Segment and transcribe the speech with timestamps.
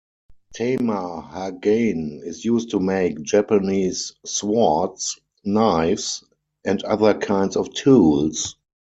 [0.55, 6.23] Tamahagane is used to make Japanese swords, knives,
[6.65, 8.55] and other kinds of tools.